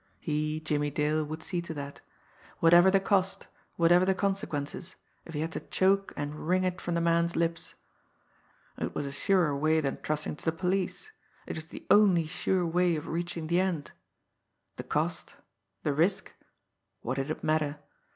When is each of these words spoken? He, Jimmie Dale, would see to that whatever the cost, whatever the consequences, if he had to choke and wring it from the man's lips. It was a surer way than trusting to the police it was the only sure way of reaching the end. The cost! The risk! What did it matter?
He, 0.19 0.59
Jimmie 0.59 0.89
Dale, 0.89 1.23
would 1.23 1.43
see 1.43 1.61
to 1.61 1.75
that 1.75 2.01
whatever 2.57 2.89
the 2.89 2.99
cost, 2.99 3.45
whatever 3.75 4.03
the 4.03 4.15
consequences, 4.15 4.95
if 5.25 5.35
he 5.35 5.41
had 5.41 5.51
to 5.51 5.59
choke 5.59 6.11
and 6.17 6.47
wring 6.47 6.63
it 6.63 6.81
from 6.81 6.95
the 6.95 7.01
man's 7.01 7.35
lips. 7.35 7.75
It 8.79 8.95
was 8.95 9.05
a 9.05 9.11
surer 9.11 9.55
way 9.55 9.79
than 9.79 10.01
trusting 10.01 10.37
to 10.37 10.45
the 10.45 10.51
police 10.51 11.11
it 11.45 11.55
was 11.55 11.67
the 11.67 11.85
only 11.91 12.25
sure 12.25 12.65
way 12.65 12.95
of 12.95 13.05
reaching 13.05 13.45
the 13.45 13.59
end. 13.59 13.91
The 14.77 14.83
cost! 14.83 15.35
The 15.83 15.93
risk! 15.93 16.33
What 17.01 17.17
did 17.17 17.29
it 17.29 17.43
matter? 17.43 17.77